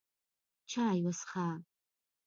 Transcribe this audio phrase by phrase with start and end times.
[0.69, 1.47] چای وڅښه!